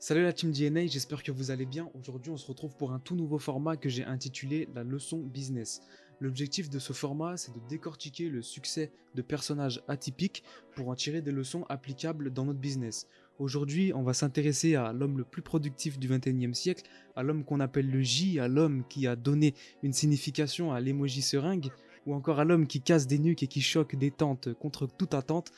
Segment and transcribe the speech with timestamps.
[0.00, 1.90] Salut la team DNA, j'espère que vous allez bien.
[1.98, 5.80] Aujourd'hui, on se retrouve pour un tout nouveau format que j'ai intitulé la leçon business.
[6.20, 10.44] L'objectif de ce format, c'est de décortiquer le succès de personnages atypiques
[10.76, 13.08] pour en tirer des leçons applicables dans notre business.
[13.40, 16.84] Aujourd'hui, on va s'intéresser à l'homme le plus productif du 21e siècle,
[17.16, 21.22] à l'homme qu'on appelle le J, à l'homme qui a donné une signification à l'emoji
[21.22, 21.72] seringue,
[22.06, 25.14] ou encore à l'homme qui casse des nuques et qui choque des tentes contre toute
[25.14, 25.50] attente.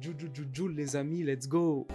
[0.00, 1.88] Juju les amis, let's go!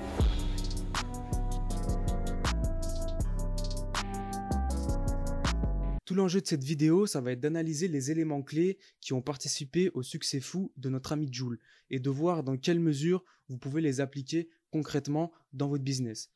[6.14, 9.90] Tout l'enjeu de cette vidéo, ça va être d'analyser les éléments clés qui ont participé
[9.96, 11.58] au succès fou de notre ami Joule
[11.90, 16.30] et de voir dans quelle mesure vous pouvez les appliquer concrètement dans votre business.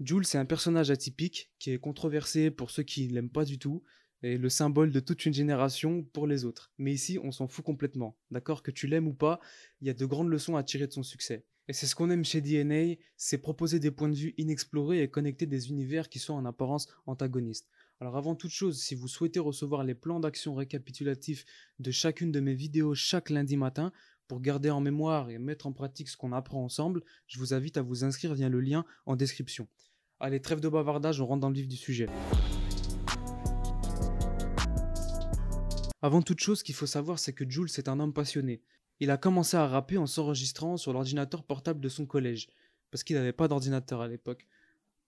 [0.00, 3.60] Joule, c'est un personnage atypique qui est controversé pour ceux qui ne l'aiment pas du
[3.60, 3.84] tout
[4.24, 6.72] et le symbole de toute une génération pour les autres.
[6.78, 8.18] Mais ici, on s'en fout complètement.
[8.32, 8.64] D'accord?
[8.64, 9.38] Que tu l'aimes ou pas,
[9.80, 11.46] il y a de grandes leçons à tirer de son succès.
[11.68, 15.08] Et c'est ce qu'on aime chez DNA, c'est proposer des points de vue inexplorés et
[15.08, 17.68] connecter des univers qui sont en apparence antagonistes.
[18.02, 21.44] Alors avant toute chose, si vous souhaitez recevoir les plans d'action récapitulatifs
[21.80, 23.92] de chacune de mes vidéos chaque lundi matin,
[24.26, 27.76] pour garder en mémoire et mettre en pratique ce qu'on apprend ensemble, je vous invite
[27.76, 29.68] à vous inscrire via le lien en description.
[30.18, 32.06] Allez, trêve de bavardage, on rentre dans le vif du sujet.
[36.00, 38.62] Avant toute chose, ce qu'il faut savoir, c'est que Jules est un homme passionné.
[39.00, 42.48] Il a commencé à rapper en s'enregistrant sur l'ordinateur portable de son collège,
[42.90, 44.46] parce qu'il n'avait pas d'ordinateur à l'époque.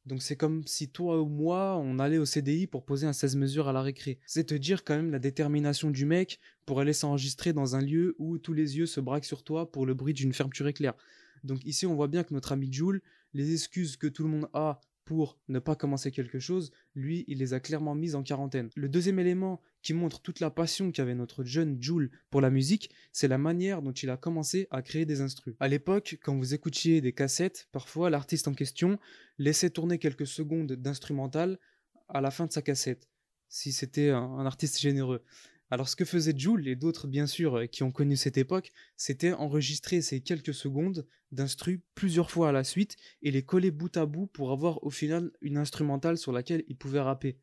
[0.05, 3.36] Donc c'est comme si toi ou moi, on allait au CDI pour poser un 16
[3.36, 4.19] mesures à la récré.
[4.27, 8.17] C'est te dire quand même la détermination du mec pour aller s'enregistrer dans un lieu
[8.19, 10.95] où tous les yeux se braquent sur toi pour le bruit d'une fermeture éclair.
[11.45, 13.00] Donc ici on voit bien que notre ami Jules,
[13.33, 17.39] les excuses que tout le monde a pour ne pas commencer quelque chose, lui, il
[17.39, 18.70] les a clairement mises en quarantaine.
[18.77, 22.91] Le deuxième élément qui montre toute la passion qu'avait notre jeune Jules pour la musique,
[23.12, 25.55] c'est la manière dont il a commencé à créer des instrus.
[25.61, 28.98] À l'époque, quand vous écoutiez des cassettes, parfois l'artiste en question
[29.39, 31.58] laissait tourner quelques secondes d'instrumental
[32.08, 33.08] à la fin de sa cassette,
[33.48, 35.23] si c'était un artiste généreux.
[35.73, 38.73] Alors ce que faisait Jules et d'autres bien sûr euh, qui ont connu cette époque,
[38.98, 43.96] c'était enregistrer ces quelques secondes d'instru plusieurs fois à la suite et les coller bout
[43.96, 47.39] à bout pour avoir au final une instrumentale sur laquelle il pouvait rapper.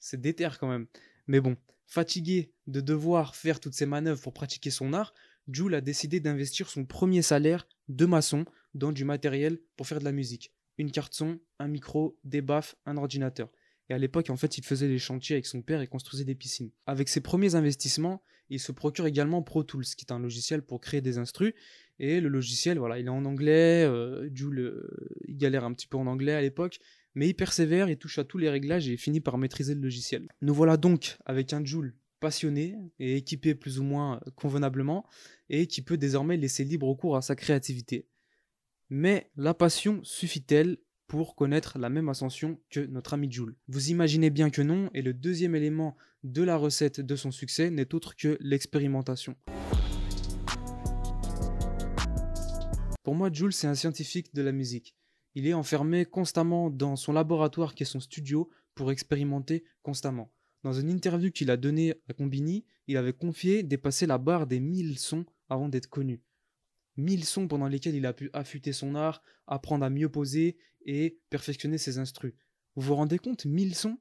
[0.00, 0.88] C'est déter quand même.
[1.28, 5.14] Mais bon, fatigué de devoir faire toutes ces manœuvres pour pratiquer son art,
[5.46, 8.44] Jules a décidé d'investir son premier salaire de maçon
[8.74, 10.52] dans du matériel pour faire de la musique.
[10.78, 13.52] Une carte son, un micro, des baffes, un ordinateur.
[13.88, 16.34] Et à l'époque, en fait, il faisait des chantiers avec son père et construisait des
[16.34, 16.70] piscines.
[16.86, 20.80] Avec ses premiers investissements, il se procure également Pro Tools, qui est un logiciel pour
[20.80, 21.54] créer des instrus.
[21.98, 23.84] Et le logiciel, voilà, il est en anglais.
[23.84, 24.28] Euh,
[25.26, 26.78] il galère un petit peu en anglais à l'époque.
[27.14, 30.28] Mais il persévère, il touche à tous les réglages et finit par maîtriser le logiciel.
[30.40, 35.04] Nous voilà donc avec un Joule passionné et équipé plus ou moins convenablement
[35.50, 38.06] et qui peut désormais laisser libre cours à sa créativité.
[38.88, 40.78] Mais la passion suffit-elle
[41.12, 43.54] pour connaître la même ascension que notre ami Jules.
[43.68, 47.68] Vous imaginez bien que non, et le deuxième élément de la recette de son succès
[47.68, 49.36] n'est autre que l'expérimentation.
[53.02, 54.96] Pour moi, Jules, c'est un scientifique de la musique.
[55.34, 60.32] Il est enfermé constamment dans son laboratoire qui est son studio pour expérimenter constamment.
[60.62, 64.60] Dans une interview qu'il a donnée à Combini, il avait confié dépasser la barre des
[64.60, 66.22] 1000 sons avant d'être connu
[66.96, 71.18] mille sons pendant lesquels il a pu affûter son art, apprendre à mieux poser et
[71.30, 72.34] perfectionner ses instrus.
[72.76, 73.98] Vous vous rendez compte, mille sons?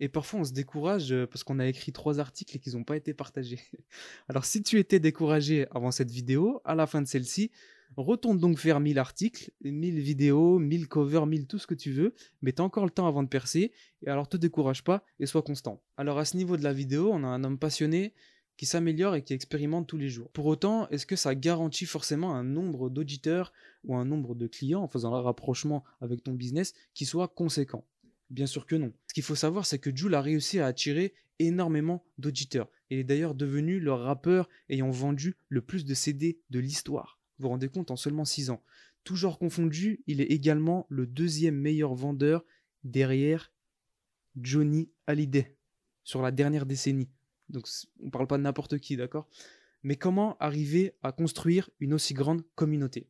[0.00, 2.84] Et parfois on se décourage euh, parce qu'on a écrit trois articles et qu'ils n'ont
[2.84, 3.60] pas été partagés.
[4.28, 7.50] Alors si tu étais découragé avant cette vidéo, à la fin de celle-ci,
[7.96, 12.14] retourne donc faire 1000 articles, 1000 vidéos, 1000 covers, 1000 tout ce que tu veux,
[12.40, 13.72] mais encore le temps avant de percer,
[14.02, 15.82] et alors te décourage pas et sois constant.
[15.96, 18.14] Alors à ce niveau de la vidéo, on a un homme passionné
[18.60, 20.28] qui s'améliore et qui expérimente tous les jours.
[20.32, 23.54] Pour autant, est-ce que ça garantit forcément un nombre d'auditeurs
[23.84, 27.86] ou un nombre de clients en faisant un rapprochement avec ton business qui soit conséquent?
[28.28, 28.92] Bien sûr que non.
[29.06, 32.68] Ce qu'il faut savoir, c'est que Jules a réussi à attirer énormément d'auditeurs.
[32.90, 37.18] Il est d'ailleurs devenu le rappeur ayant vendu le plus de CD de l'histoire.
[37.38, 38.62] Vous vous rendez compte en seulement 6 ans.
[39.04, 42.44] Toujours confondu, il est également le deuxième meilleur vendeur
[42.84, 43.54] derrière
[44.36, 45.56] Johnny Hallyday
[46.04, 47.08] sur la dernière décennie.
[47.50, 47.68] Donc
[48.00, 49.28] on parle pas de n'importe qui, d'accord?
[49.82, 53.08] Mais comment arriver à construire une aussi grande communauté?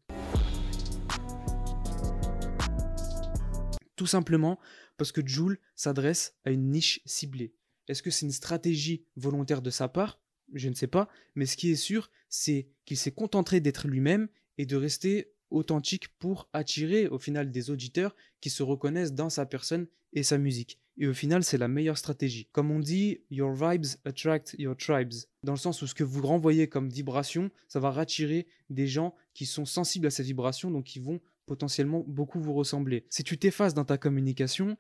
[3.97, 4.59] Tout simplement
[4.97, 7.53] parce que Joule s'adresse à une niche ciblée.
[7.89, 10.21] Est-ce que c'est une stratégie volontaire de sa part?
[10.55, 14.29] Je ne sais pas, mais ce qui est sûr, c'est qu'il s'est contenté d'être lui-même
[14.59, 19.45] et de rester authentique pour attirer au final des auditeurs qui se reconnaissent dans sa
[19.45, 20.79] personne et sa musique.
[21.03, 22.47] Et au final, c'est la meilleure stratégie.
[22.53, 25.15] Comme on dit, your vibes attract your tribes.
[25.43, 29.15] Dans le sens où ce que vous renvoyez comme vibration, ça va rattirer des gens
[29.33, 33.07] qui sont sensibles à ces vibrations, donc qui vont potentiellement beaucoup vous ressembler.
[33.09, 34.77] Si tu t'effaces dans ta communication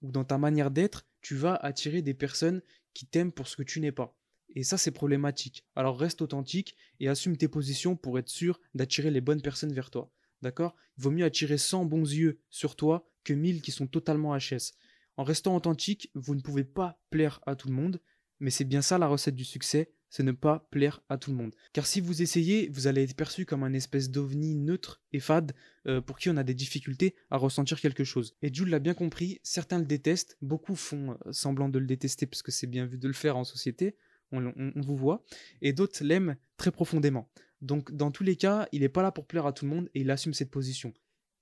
[0.00, 2.62] ou dans ta manière d'être, tu vas attirer des personnes
[2.94, 4.16] qui t'aiment pour ce que tu n'es pas.
[4.54, 5.64] Et ça, c'est problématique.
[5.74, 9.90] Alors reste authentique et assume tes positions pour être sûr d'attirer les bonnes personnes vers
[9.90, 10.08] toi.
[10.40, 10.76] D'accord?
[10.98, 14.74] Il vaut mieux attirer 100 bons yeux sur toi que 1000 qui sont totalement HS.
[15.18, 18.00] En restant authentique, vous ne pouvez pas plaire à tout le monde,
[18.38, 21.36] mais c'est bien ça la recette du succès, c'est ne pas plaire à tout le
[21.36, 21.56] monde.
[21.72, 25.56] Car si vous essayez, vous allez être perçu comme un espèce d'ovni neutre et fade
[25.88, 28.36] euh, pour qui on a des difficultés à ressentir quelque chose.
[28.42, 32.26] Et Jules l'a bien compris, certains le détestent, beaucoup font euh, semblant de le détester
[32.26, 33.96] parce que c'est bien vu de le faire en société,
[34.30, 35.24] on, vous voit,
[35.62, 37.28] et d'autres l'aiment très profondément.
[37.60, 39.90] Donc dans tous les cas, il n'est pas là pour plaire à tout le monde
[39.94, 40.94] et il assume cette position.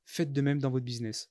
[0.07, 1.29] Faites de même dans votre business.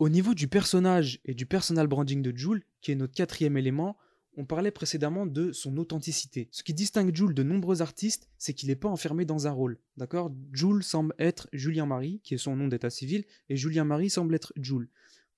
[0.00, 3.98] Au niveau du personnage et du personal branding de Joule, qui est notre quatrième élément,
[4.34, 6.48] on parlait précédemment de son authenticité.
[6.52, 9.78] Ce qui distingue Joule de nombreux artistes, c'est qu'il n'est pas enfermé dans un rôle.
[9.98, 10.32] D'accord?
[10.52, 14.34] Joule semble être Julien Marie, qui est son nom d'état civil, et Julien Marie semble
[14.34, 14.88] être Joule.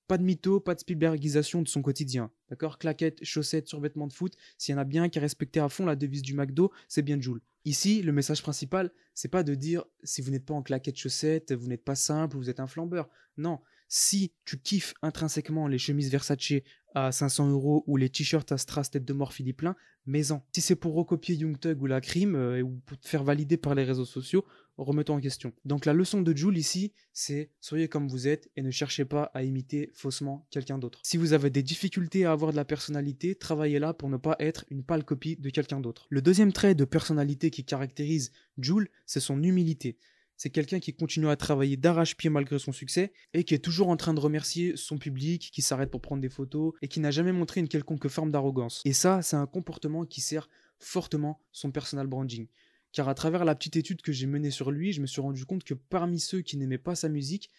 [0.07, 2.31] Pas de mytho, pas de Spielbergisation de son quotidien.
[2.49, 2.77] D'accord?
[2.77, 4.33] Claquettes, chaussettes, survêtements de foot.
[4.57, 5.25] S'il y en a bien qui a
[5.65, 7.41] à fond la devise du McDo, c'est bien Joule.
[7.65, 11.51] Ici, le message principal, c'est pas de dire si vous n'êtes pas en claquettes chaussettes,
[11.51, 13.09] vous n'êtes pas simple, vous êtes un flambeur.
[13.35, 13.59] Non,
[13.95, 16.53] si tu kiffes intrinsèquement les chemises Versace
[16.95, 19.75] à 500 euros ou les t-shirts à strass tête de mort Philippe Plein,
[20.07, 20.43] mais-en.
[20.55, 23.75] Si c'est pour recopier Young ou la crime euh, ou pour te faire valider par
[23.75, 24.45] les réseaux sociaux,
[24.77, 25.53] remettons en question.
[25.63, 29.29] Donc la leçon de Jules ici, c'est soyez comme vous êtes et ne cherchez pas
[29.35, 30.99] à imiter faussement quelqu'un d'autre.
[31.03, 34.35] Si vous avez des difficultés à avoir de la personnalité, travaillez là pour ne pas
[34.39, 36.07] être une pâle copie de quelqu'un d'autre.
[36.09, 39.99] Le deuxième trait de personnalité qui caractérise Jules, c'est son humilité
[40.37, 43.97] c'est quelqu'un qui continue à travailler d'arrache-pied malgré son succès et qui est toujours en
[43.97, 47.31] train de remercier son public, qui s'arrête pour prendre des photos et qui n'a jamais
[47.31, 48.81] montré une quelconque forme d'arrogance.
[48.85, 50.49] Et ça, c'est un comportement qui sert
[50.79, 52.47] fortement son personal branding.
[52.91, 55.45] Car à travers la petite étude que j'ai menée sur lui, je me suis rendu
[55.45, 57.49] compte que parmi ceux qui n'aimaient pas sa musique,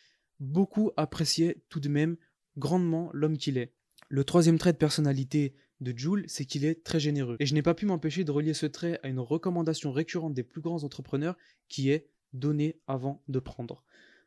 [0.41, 2.17] beaucoup appréciaient tout de même
[2.57, 3.73] grandement l'homme qu'il est.
[4.09, 7.37] Le troisième trait de personnalité de Jules, c'est qu'il est très généreux.
[7.41, 10.45] Et je n'ai pas pu m'empêcher de relier ce trait à une recommandation récurrente des
[10.45, 11.37] plus grands entrepreneurs
[11.69, 13.83] qui est donner avant de prendre.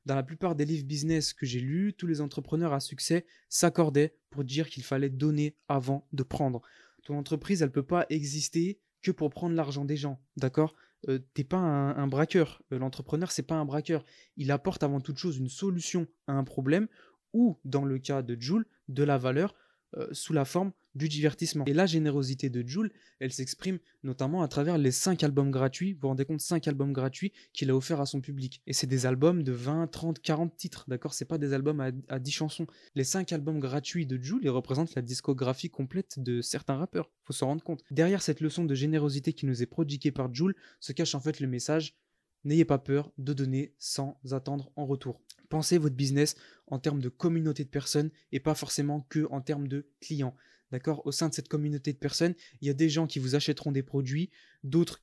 [0.06, 4.16] Dans la plupart des livres business que j'ai lus, tous les entrepreneurs à succès s'accordaient
[4.30, 6.62] pour dire qu'il fallait donner avant de prendre.
[7.04, 10.76] Ton entreprise, elle ne peut pas exister que pour prendre l'argent des gens, d'accord?
[11.10, 12.64] Euh, T'es pas un, braqueur.
[12.72, 14.04] Euh, l'entrepreneur, c'est pas un braqueur.
[14.38, 16.88] Il apporte avant toute chose une solution à un problème
[17.34, 19.56] ou, dans le cas de Joule, de la valeur
[19.98, 21.66] euh, sous la forme du divertissement.
[21.66, 26.00] Et la générosité de Jules, elle s'exprime notamment à travers les 5 albums gratuits, vous
[26.02, 28.62] vous rendez compte, 5 albums gratuits qu'il a offerts à son public.
[28.68, 31.14] Et c'est des albums de 20, 30, 40 titres, d'accord?
[31.14, 32.68] C'est pas des albums à, 10 chansons.
[32.96, 37.34] Les 5 albums gratuits de Jules, ils représentent la discographie complète de certains rappeurs, faut
[37.34, 37.84] s'en rendre compte.
[37.92, 41.40] Derrière cette leçon de générosité qui nous est prodiguée par Jules, se cache en fait
[41.40, 41.96] le message
[42.44, 45.22] N'ayez pas peur de donner sans attendre en retour.
[45.50, 46.36] Pensez votre business
[46.68, 50.36] en termes de communauté de personnes et pas forcément que en termes de clients.
[50.72, 51.06] D'accord?
[51.06, 53.72] Au sein de cette communauté de personnes, il y a des gens qui vous achèteront
[53.72, 54.30] des produits,
[54.64, 55.02] d'autres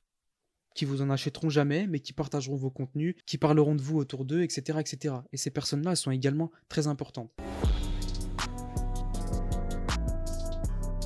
[0.75, 4.25] qui vous en achèteront jamais, mais qui partageront vos contenus, qui parleront de vous autour
[4.25, 5.15] d'eux, etc., etc.
[5.31, 7.31] Et ces personnes-là sont également très importantes.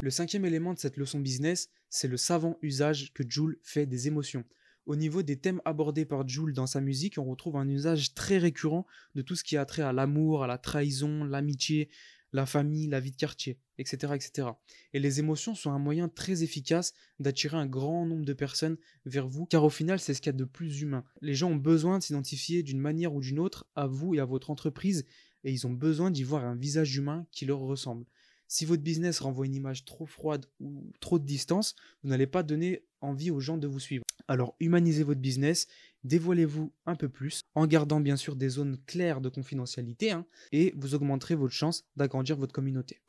[0.02, 4.08] Le cinquième élément de cette leçon business, c'est le savant usage que Joule fait des
[4.08, 4.44] émotions.
[4.90, 8.40] Au niveau des thèmes abordés par Joule dans sa musique, on retrouve un usage très
[8.40, 11.90] récurrent de tout ce qui a trait à l'amour, à la trahison, l'amitié,
[12.34, 14.48] la famille, la vie de quartier, etc., etc.
[14.94, 19.28] Et les émotions sont un moyen très efficace d'attirer un grand nombre de personnes vers
[19.28, 21.04] vous, car au final, c'est ce qu'il y a de plus humain.
[21.22, 24.26] Les gens ont besoin de s'identifier d'une manière ou d'une autre à vous et à
[24.26, 25.06] votre entreprise,
[25.44, 28.08] et ils ont besoin d'y voir un visage humain qui leur ressemble.
[28.48, 32.42] Si votre business renvoie une image trop froide ou trop de distance, vous n'allez pas
[32.42, 34.04] donner envie aux gens de vous suivre.
[34.30, 35.68] Alors humanisez votre business,
[36.04, 40.72] dévoilez-vous un peu plus, en gardant bien sûr des zones claires de confidentialité, hein, et
[40.78, 43.02] vous augmenterez votre chance d'agrandir votre communauté.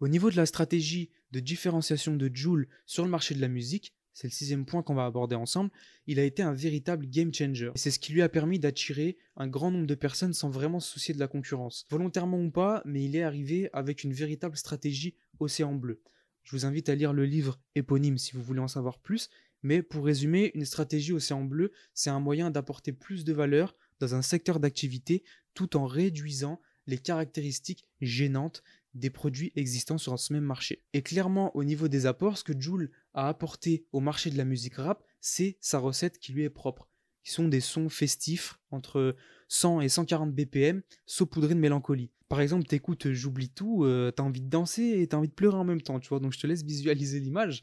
[0.00, 3.92] Au niveau de la stratégie de différenciation de Joule sur le marché de la musique,
[4.14, 5.70] c'est le sixième point qu'on va aborder ensemble,
[6.06, 7.70] il a été un véritable game changer.
[7.74, 10.90] C'est ce qui lui a permis d'attirer un grand nombre de personnes sans vraiment se
[10.90, 11.84] soucier de la concurrence.
[11.90, 16.00] Volontairement ou pas, mais il est arrivé avec une véritable stratégie océan bleu.
[16.44, 19.30] Je vous invite à lire le livre éponyme si vous voulez en savoir plus,
[19.62, 24.14] mais pour résumer, une stratégie océan bleu, c'est un moyen d'apporter plus de valeur dans
[24.14, 25.24] un secteur d'activité
[25.54, 30.84] tout en réduisant les caractéristiques gênantes des produits existants sur ce même marché.
[30.92, 34.44] Et clairement, au niveau des apports, ce que Joule a apporté au marché de la
[34.44, 36.88] musique rap, c'est sa recette qui lui est propre,
[37.22, 39.16] qui sont des sons festifs entre
[39.48, 42.10] 100 et 140 BPM, saupoudrés de mélancolie.
[42.28, 45.56] Par exemple, t'écoutes J'oublie tout, euh, t'as envie de danser et t'as envie de pleurer
[45.56, 47.62] en même temps, tu vois, donc je te laisse visualiser l'image.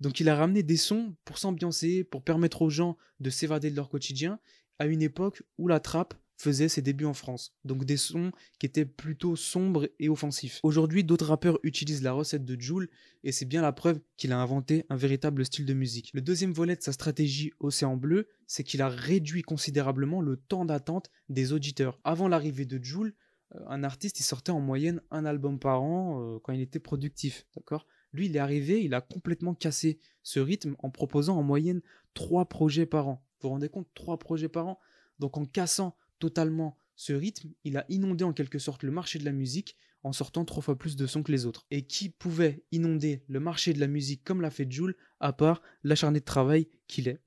[0.00, 3.76] Donc il a ramené des sons pour s'ambiancer, pour permettre aux gens de s'évader de
[3.76, 4.38] leur quotidien,
[4.78, 7.54] à une époque où la trappe faisait ses débuts en France.
[7.64, 10.60] Donc des sons qui étaient plutôt sombres et offensifs.
[10.62, 12.88] Aujourd'hui, d'autres rappeurs utilisent la recette de Joule
[13.24, 16.10] et c'est bien la preuve qu'il a inventé un véritable style de musique.
[16.14, 20.64] Le deuxième volet de sa stratégie Océan Bleu, c'est qu'il a réduit considérablement le temps
[20.64, 21.98] d'attente des auditeurs.
[22.04, 23.14] Avant l'arrivée de Joule,
[23.54, 26.80] euh, un artiste il sortait en moyenne un album par an euh, quand il était
[26.80, 27.86] productif, d'accord?
[28.12, 31.82] Lui, il est arrivé, il a complètement cassé ce rythme en proposant en moyenne
[32.14, 33.22] trois projets par an.
[33.40, 34.80] Vous vous rendez compte, trois projets par an
[35.18, 39.24] Donc en cassant totalement ce rythme, il a inondé en quelque sorte le marché de
[39.24, 41.66] la musique en sortant trois fois plus de sons que les autres.
[41.70, 45.62] Et qui pouvait inonder le marché de la musique comme l'a fait Joule, à part
[45.82, 47.20] l'acharné de travail qu'il est?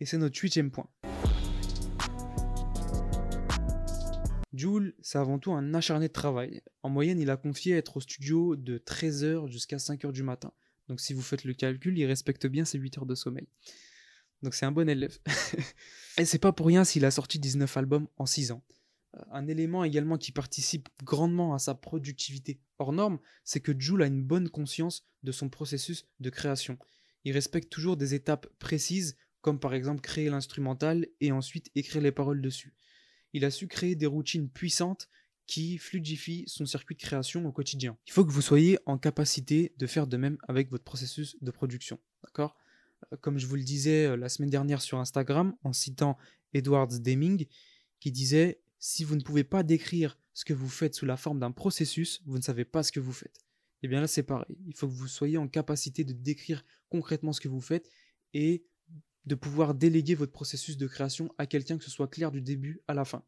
[0.00, 0.88] Et c'est notre huitième point.
[4.52, 6.62] Joule, c'est avant tout un acharné de travail.
[6.82, 10.52] En moyenne, il a confié être au studio de 13h jusqu'à 5h du matin.
[10.88, 13.48] Donc si vous faites le calcul, il respecte bien ses 8 heures de sommeil.
[14.42, 15.18] Donc c'est un bon élève.
[16.18, 18.62] Et c'est pas pour rien s'il a sorti 19 albums en 6 ans.
[19.16, 24.02] Euh, un élément également qui participe grandement à sa productivité hors norme, c'est que Jules
[24.02, 26.78] a une bonne conscience de son processus de création.
[27.24, 32.12] Il respecte toujours des étapes précises, comme par exemple créer l'instrumental et ensuite écrire les
[32.12, 32.74] paroles dessus.
[33.32, 35.08] Il a su créer des routines puissantes
[35.46, 37.96] qui fluidifient son circuit de création au quotidien.
[38.06, 41.50] Il faut que vous soyez en capacité de faire de même avec votre processus de
[41.50, 42.00] production.
[42.24, 42.56] D'accord?
[43.20, 46.16] Comme je vous le disais euh, la semaine dernière sur Instagram, en citant
[46.54, 47.46] Edward Deming,
[48.00, 51.40] qui disait Si vous ne pouvez pas décrire ce que vous faites sous la forme
[51.40, 53.38] d'un processus, vous ne savez pas ce que vous faites.
[53.82, 54.56] Et eh bien là, c'est pareil.
[54.66, 57.90] Il faut que vous soyez en capacité de décrire concrètement ce que vous faites
[58.32, 58.64] et
[59.26, 62.80] de pouvoir déléguer votre processus de création à quelqu'un que ce soit clair du début
[62.88, 63.22] à la fin.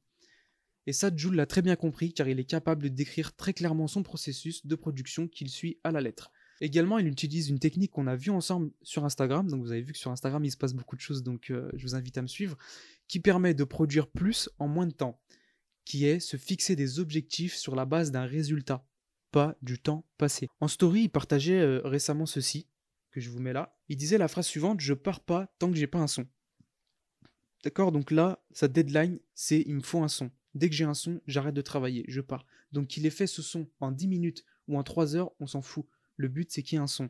[0.87, 3.89] Et ça, Jules l'a très bien compris car il est capable de décrire très clairement
[3.89, 6.33] son processus de production qu'il suit à la lettre.
[6.61, 9.49] Également, il utilise une technique qu'on a vue ensemble sur Instagram.
[9.49, 11.23] Donc, vous avez vu que sur Instagram, il se passe beaucoup de choses.
[11.23, 12.57] Donc, euh, je vous invite à me suivre.
[13.07, 15.21] Qui permet de produire plus en moins de temps.
[15.85, 18.87] Qui est se fixer des objectifs sur la base d'un résultat,
[19.31, 20.49] pas du temps passé.
[20.61, 22.67] En story, il partageait euh, récemment ceci,
[23.11, 23.79] que je vous mets là.
[23.89, 26.27] Il disait la phrase suivante Je pars pas tant que j'ai pas un son.
[27.65, 30.31] D'accord Donc là, sa deadline, c'est il me faut un son.
[30.55, 32.45] Dès que j'ai un son, j'arrête de travailler, je pars.
[32.73, 35.63] Donc qu'il ait fait ce son en 10 minutes ou en 3 heures, on s'en
[35.63, 35.87] fout.
[36.19, 37.09] Le but, c'est qu'il y ait un son.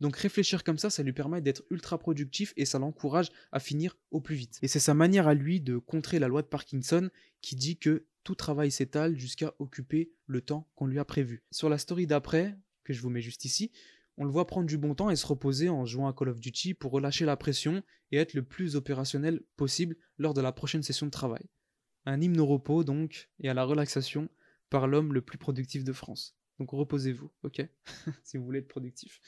[0.00, 3.98] Donc réfléchir comme ça, ça lui permet d'être ultra productif et ça l'encourage à finir
[4.10, 4.58] au plus vite.
[4.62, 7.10] Et c'est sa manière à lui de contrer la loi de Parkinson
[7.42, 11.42] qui dit que tout travail s'étale jusqu'à occuper le temps qu'on lui a prévu.
[11.50, 13.72] Sur la story d'après, que je vous mets juste ici,
[14.16, 16.40] on le voit prendre du bon temps et se reposer en jouant à Call of
[16.40, 20.82] Duty pour relâcher la pression et être le plus opérationnel possible lors de la prochaine
[20.82, 21.44] session de travail.
[22.06, 24.28] Un hymne au repos donc et à la relaxation
[24.70, 26.39] par l'homme le plus productif de France.
[26.60, 27.66] Donc reposez-vous, ok?
[28.22, 29.20] Si vous voulez être productif.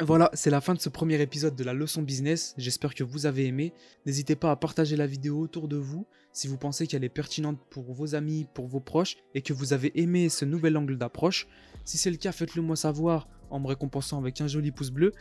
[0.00, 2.54] Voilà, c'est la fin de ce premier épisode de la leçon business.
[2.58, 3.74] J'espère que vous avez aimé.
[4.06, 7.58] N'hésitez pas à partager la vidéo autour de vous si vous pensez qu'elle est pertinente
[7.70, 11.48] pour vos amis, pour vos proches et que vous avez aimé ce nouvel angle d'approche.
[11.84, 15.12] Si c'est le cas, faites-le moi savoir en me récompensant avec un joli pouce bleu.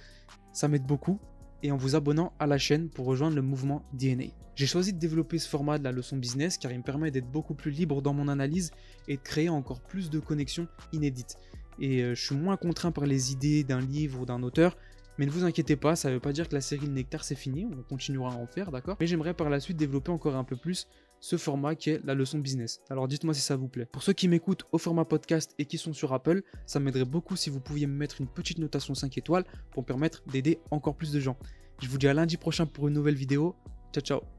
[0.53, 1.19] Ça m'aide beaucoup
[1.65, 4.25] et en vous abonnant à la chaîne pour rejoindre le mouvement DNA.
[4.53, 7.29] J'ai choisi de développer ce format de la leçon business car il me permet d'être
[7.29, 8.71] beaucoup plus libre dans mon analyse
[9.07, 11.37] et de créer encore plus de connexions inédites.
[11.79, 14.77] Et euh, je suis moins contraint par les idées d'un livre ou d'un auteur,
[15.17, 17.23] mais ne vous inquiétez pas, ça ne veut pas dire que la série Le Nectar
[17.23, 18.95] c'est fini, on continuera à en faire, d'accord?
[18.99, 20.87] Mais j'aimerais par la suite développer encore un peu plus
[21.19, 22.81] ce format qui est la leçon business.
[22.89, 23.87] Alors dites-moi si ça vous plaît.
[23.91, 27.35] Pour ceux qui m'écoutent au format podcast et qui sont sur Apple, ça m'aiderait beaucoup
[27.35, 30.95] si vous pouviez me mettre une petite notation 5 étoiles pour me permettre d'aider encore
[30.95, 31.37] plus de gens.
[31.81, 33.55] Je vous dis à lundi prochain pour une nouvelle vidéo.
[33.93, 34.34] Ciao ciao